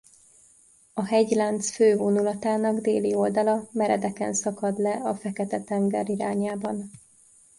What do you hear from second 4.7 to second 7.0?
le a Fekete-tenger irányában.